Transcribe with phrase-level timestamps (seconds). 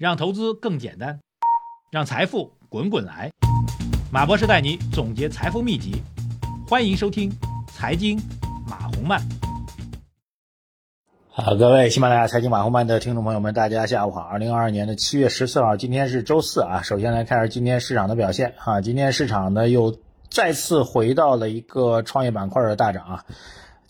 [0.00, 1.20] 让投资更简单，
[1.90, 3.30] 让财富滚滚来。
[4.10, 6.00] 马博士带你总结财富秘籍，
[6.66, 7.30] 欢迎收听
[7.70, 8.18] 《财经
[8.66, 9.20] 马红漫》。
[11.28, 14.22] 好，各位喜马拉雅财经马红漫的听众朋友们，大家下午好。
[14.22, 16.80] 二零二二年的七月十四号，今天是周四啊。
[16.80, 18.80] 首先来看一下今天市场的表现啊。
[18.80, 19.98] 今天市场呢又
[20.30, 23.24] 再次回到了一个创业板块的大涨啊。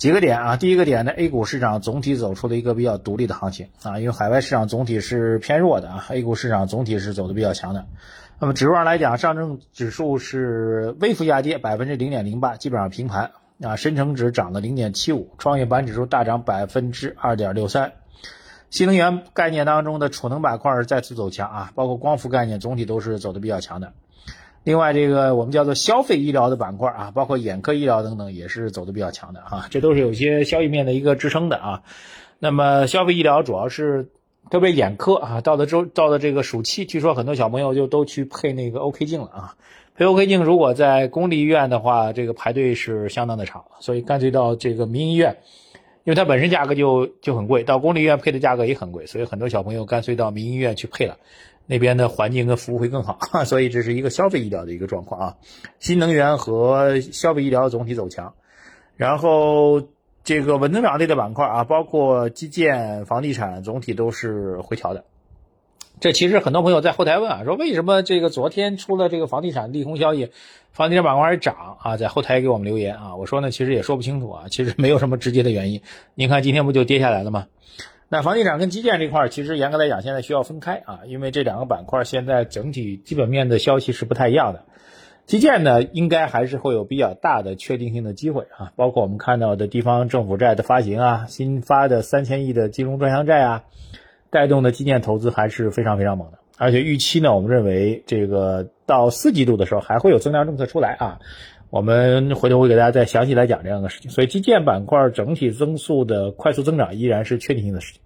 [0.00, 7.84] 几个点啊，第一个点呢，A 股市场总体走出了一个比较独立的行情啊，因为海外市场总体是偏弱的啊，A 股市场总体是走的比较强的。
[8.38, 17.92] 那么指数上来讲，上证指数是微幅下跌百分之零点零八，基本上平盘啊，深成指涨了零点七五，创业板指数大涨百分之二点六三。
[18.70, 23.92] 新能源概念当中的储能板块再次走强啊，包括光伏概念总体都是走的比较强的。
[24.62, 31.82] 另外，这个我们叫做消费医疗的板块啊，包括眼科医疗等等，也是走的比较强的啊，这都是有些消息面的一个支撑的啊。
[32.38, 34.10] 那么消费医疗主要是
[34.50, 39.56] 特别眼科啊，到了周到了这个暑期，据说很多小朋友就都去配那个 OK 镜了啊。
[39.96, 45.38] 配 OK 镜如果在公立医院的话，这个排队是相当的长，所以干脆到这个民营医院，
[46.04, 51.16] 因为它本身价格就就很贵，到公立医院配的价格也很贵，所以很多小朋友干脆到民营医院去配了。
[51.70, 55.36] 那边的环境跟服务会更好， 所以这是一个消费医疗的一个状况啊。
[55.78, 58.34] 新能源和消费医疗总体走强，
[58.96, 59.80] 然后
[60.24, 65.04] 这个稳增长类的板块啊，包括基建、房地产，总体都是回调的。
[66.00, 70.32] 这其实很多朋友在后台问啊，说为什么这个昨天出了这个房地产利空消息，
[70.72, 71.96] 房地产板块还涨啊？
[71.96, 75.80] 在后台给我们留言啊，我说呢，其实也说不清楚啊，其实没有什么直接的原因。
[76.16, 77.46] 您看今天不就跌下来了吗？
[78.12, 84.64] 那房地产跟基建这块儿，其实严格来讲，现在需要分开啊，因为这两个板块现在整体基本面的消息是不太一样的。
[85.26, 93.62] 基建呢，应该还是会有比较大的确定性的机会啊，包括我们看到的地方政府债的发行啊，新发的三千亿的金融专项债啊，
[94.30, 96.38] 带动的基建投资还是非常非常猛的。
[96.58, 101.20] 而且预期呢，我们认为这个到四季度的时候还会有增量政策出来啊。
[101.70, 108.02] 我们回头会给大家再详细来讲这样的事情，所以基建板块整体增速的快速增长依然是确定性的事情。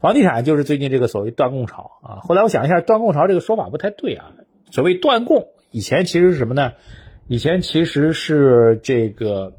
[0.00, 4.32] 房地产就是最近这个所谓断供潮啊，后来我想一下，断供潮这个说法不太对啊。
[4.70, 6.72] 所谓断供，以前其实是什么呢？
[7.28, 9.54] 以前其实是这个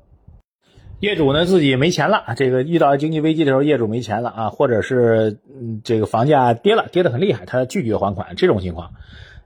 [1.00, 8.94] 业主呢自己没钱了，这个遇到经济危机的时候，业主没钱了啊，或者是嗯这个房价跌了，跌得很厉害，他拒绝还款这种情况。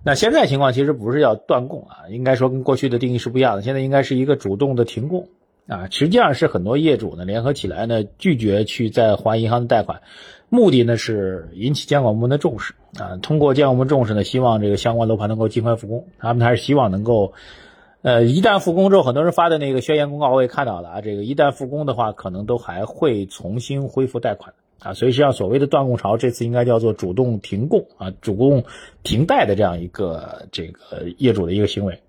[0.04, 3.62] 那现在情况其实不是要断供啊，应该说跟过去的定义是不一样的。
[3.62, 5.28] 现在应该是一个主动的停供
[5.68, 10.02] 啊，实际上是很多业主呢联合起来呢拒绝去再还银行的贷款，
[10.50, 13.18] 目的呢是引起监管部门的重视啊。
[13.22, 16.08] 通过监管部门重视呢，希望这个相关楼盘能够尽快复工。
[16.18, 17.34] 他们还是希望能够，
[18.02, 24.54] 呃，一旦复工之后，很多人发的那个宣言公告我也看到了啊，这个一旦复工的话，可能都还会重新恢复贷款。
[24.82, 28.64] 啊，所以实际上所谓的断供潮，这次应该叫做主动停供啊，主动
[29.04, 32.02] 停贷的这样一个这个业主的一个行为。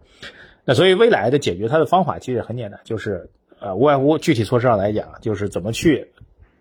[0.65, 3.29] 那所以未来的解决它的方法其实很简单，就是
[3.61, 6.13] 呃无外乎具体措施上来讲，就是怎么去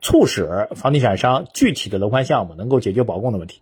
[0.02, 3.62] 促使房地产商具体的楼盘项目能够解决保供的问题。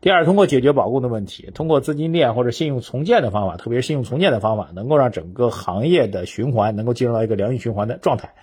[0.00, 8.34] 第二，通过解决保供的问题，通过资金链或者信用重建的方法，特别是信用重建的方法，能够让整个行业的循环能够进入到一个良性循环的状态。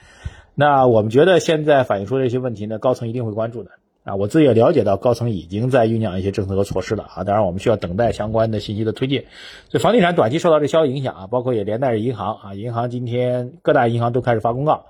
[0.53, 3.71] 那我们觉得现在反映出这些问题呢，高层一定会关注的
[4.03, 4.15] 啊。
[4.15, 7.23] 我自己也了解到，高层已经在酝酿一些政策和措施了啊。
[7.23, 9.25] 当然，我们需要等待相关的信息的推进。
[9.69, 12.53] 所以，房地产短期受到这消息影响啊，包括也连带着银行啊。
[12.53, 14.87] 银行今天各大银行都开始发公告，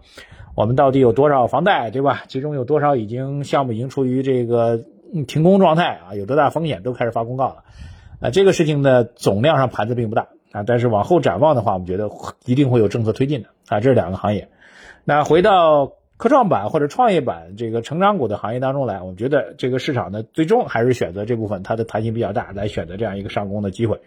[0.55, 2.23] 我们到底有多少房贷，对吧？
[2.27, 4.83] 其中有多少已经项目已经处于这个
[5.27, 6.15] 停工状态啊？
[6.15, 7.63] 有多大风险都开始发公告了。
[8.19, 12.09] 啊，这个事情呢，总量上盘子并不大啊，但是往后展望的话，我们觉得
[12.45, 13.79] 一定会有政策推进的啊。
[13.79, 14.49] 这是两个行业。
[15.03, 23.99] 那回到科创板或者创业板这个成长股的行业当中来，我们觉得这个市场呢，最终还是选择这部分它的弹性比较大，来选择这样一个上攻的机会。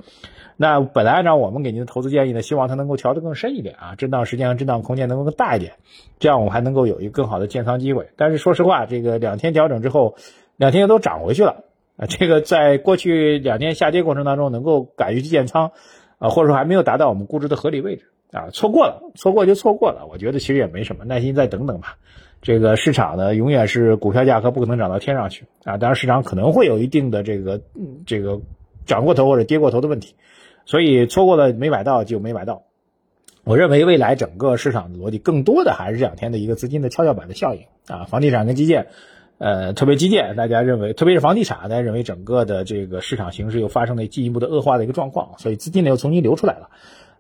[0.57, 5.73] 那本来按照我们给您的投资建议呢，希望它能够调得更深一点啊，震荡时间和震荡空间能够更大一点，
[6.21, 8.11] 这样我们还能够有一个更好的建仓机会。
[8.17, 10.15] 但是说实话，这个两天调整之后，
[10.57, 11.65] 两天又都涨回去了
[11.97, 15.73] 啊，这个在过去两天下跌过程当中，能够敢于去建仓
[16.19, 18.05] 啊，或者说还没有达到我们估值的合理位置。
[18.35, 20.09] 啊，错过了，错过就错过了。
[20.11, 21.99] 我觉得其实也没什么，耐心再等等吧。
[22.43, 25.79] 这个市场呢，永远是股票价格不可能涨到天上去啊。
[25.79, 27.61] 当然，市场可能会有一定的这个
[28.05, 28.41] 这个
[28.87, 30.17] 涨过头或者跌过头的问题，
[30.67, 32.65] 所以错过了没买到就没买到。
[33.45, 38.05] 我认为未来整个市场的逻辑更多的还是这两天的一个资金的跷跷板的效应啊。
[38.05, 38.89] 房地产跟基建，
[39.39, 46.71] 呃，特别基建，大家认为，特别是房地产，大家认为整个的这个市场形势又发生了进一步的恶化的一个状况，所以资金呢又重新流出来了。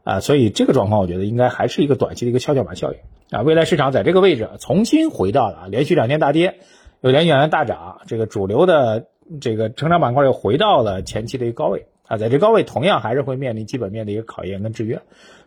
[0.04, 2.98] 啊，所以这个状况我觉得应该还是一个短期的一个跷跷板效应
[3.30, 3.42] 啊。
[3.42, 6.60] 未来市场在这个位置重新回到了连续两天大跌，
[7.00, 9.06] 又连续两天大涨，这个主流的
[9.40, 15.00] 这个成长板块又回到了前期的一个高位啊，在这高位同样还是会面临基本面的一个考验跟制约。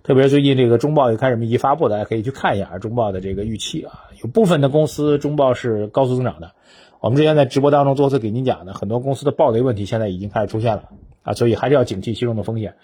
[0.04, 6.54] 特别是最近这个中报又开始密集发布，大家可以去看一下中报的这个预期啊，有部分的公司中报是高速增长的。
[7.00, 10.90] 我们之前在直播当中多次给您讲的，很多公司的暴雷问题现在已经开始出现了
[11.22, 12.76] 啊，所以还是要警惕其中的风险。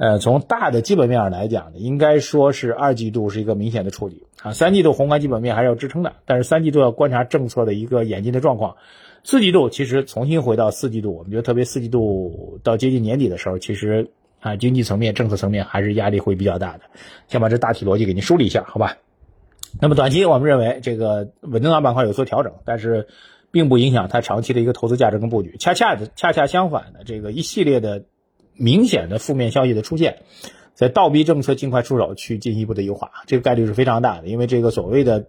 [0.00, 8.76] 呃，从大的基本面上来讲呢，应该说是二季度是一个明显的触底啊，三季度宏观基本面还是要支撑的，但是三季度要观察政策的一个演进的状况。
[9.24, 14.10] 四季度其实重新回到四季度，我们觉得特别四季度到接近年底的时候，其实
[14.40, 16.84] 啊经济层面、政策层面还是压力会比较大的。
[17.28, 18.96] 先把这大体逻辑给您梳理一下，好吧？
[19.82, 23.06] 那么短期我们认为这个稳增长板块有所调整，但是。
[23.52, 28.04] 并不影响它长期的一个投资价值跟布局，恰恰的恰恰相反的，这个一系列的
[28.60, 30.18] 明显的负面消息的出现，
[30.74, 34.28] 在倒逼政策尽快出手去进一步的优化，这个概率是非常大的。
[34.28, 35.24] 因为这个所谓的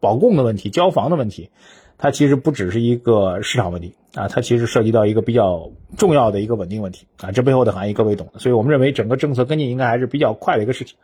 [0.00, 1.50] 保供的问题、交房的问题，
[1.98, 8.38] 它其实不只是一个市场问题啊，它其实涉及到一个比较重要的一个稳定问题啊，这背后的含义各位懂的。
[8.38, 10.96] 所以我们认为整个政策跟进应该还是比较快的一个事情。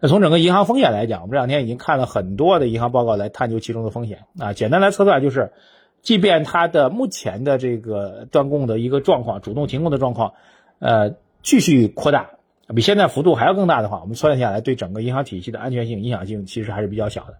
[0.00, 5.52] 那从整个银行风险来讲，我们这两天已经看了很多的银行报告来探究其中的风险啊，简单来测算就是。
[6.02, 10.34] 即便它的目前的这个断供的一个状况，主动停供的状况，
[10.78, 12.30] 呃，继续扩大，
[12.74, 17.34] 比现在幅度还要更大的话，我们算下来对整个银行体系的安全性影响性其实还是比较小的，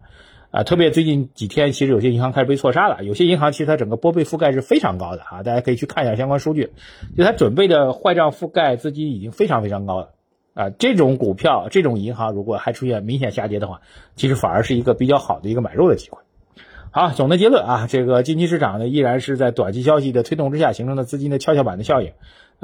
[0.51, 6.73] 啊，特别最近几天，其实有些银行开始被错杀了，有些银行其实它整个拨备覆盖是非常高的啊，大家可以去看一下相关数据，
[7.17, 10.11] 就它准备的坏账覆盖资金已经非常非常高了，
[10.55, 13.81] 啊，这种股票、这种银行如果还出现明显下跌的话，
[14.17, 16.19] 其实反而是一个比较好的一个买入的机会。
[16.91, 22.13] 好，总的结论啊，这个近期市场呢依然是在短期消息的推动之下形成的资金的跷跷板的效应，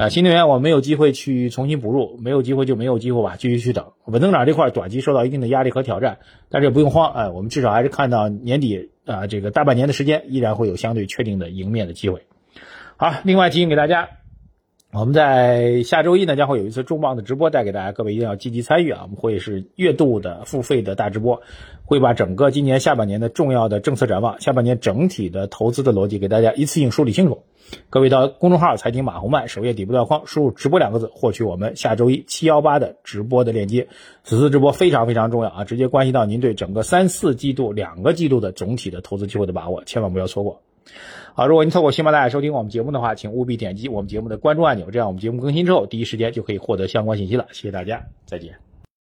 [0.01, 3.93] 呃，新能源我没有机会去重新补入，没有机会就没有机会吧，继续去等。
[4.07, 12.23] 稳增长这块短期受到一定的压力和挑战，但是也不用慌，哎，我们至少还是看到年底啊这个大半年的时间依然会有相对确定的赢面的机会。
[12.97, 14.09] 好，另外提醒给大家。
[14.93, 19.03] 我们在下周一呢，将会有一次重磅的直播带给大家，各位一定要积极参与啊！
[19.05, 21.43] 我们会是月度的付费的大直播，
[21.85, 27.45] 会把整个今年下半年的重要的政策展望、下半年整体的投资的逻辑给大家一次性梳理清楚。
[27.89, 33.87] 各位到公众号“财经马红漫”首页底部条框输入“直播”两个字，获取我们下周一七幺八的直播的链接。
[34.25, 40.63] 此次直播非常非常重要啊，直接关系到您对整个三四季度两个季度的总体的投资机会的把握，千万不要错过。
[41.35, 47.47] 好，如果您透过喜马拉雅收听我们节目的话，请务必点击我们节目的关注按钮，这样我们节目更新之后，第一时间就可以获得相关信息了。
[47.53, 48.70] 谢谢大家，再见。